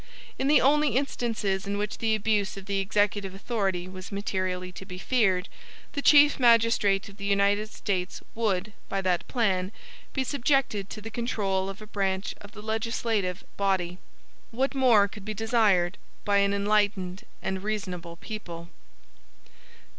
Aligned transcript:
In 0.39 0.47
the 0.47 0.61
only 0.61 0.97
instances 0.97 1.67
in 1.67 1.77
which 1.77 1.99
the 1.99 2.15
abuse 2.15 2.57
of 2.57 2.65
the 2.65 2.79
executive 2.79 3.35
authority 3.35 3.87
was 3.87 4.11
materially 4.11 4.71
to 4.71 4.83
be 4.83 4.97
feared, 4.97 5.47
the 5.93 6.01
Chief 6.01 6.39
Magistrate 6.39 7.07
of 7.07 7.17
the 7.17 7.25
United 7.25 7.69
States 7.69 8.19
would, 8.33 8.73
by 8.89 8.99
that 9.01 9.27
plan, 9.27 9.71
be 10.13 10.23
subjected 10.23 10.89
to 10.89 11.01
the 11.01 11.11
control 11.11 11.69
of 11.69 11.83
a 11.83 11.85
branch 11.85 12.33
of 12.41 12.53
the 12.53 12.63
legislative 12.63 13.43
body. 13.57 13.99
What 14.49 14.73
more 14.73 15.07
could 15.07 15.23
be 15.23 15.35
desired 15.35 15.99
by 16.25 16.37
an 16.37 16.51
enlightened 16.51 17.23
and 17.43 17.61
reasonable 17.61 18.15
people? 18.15 18.69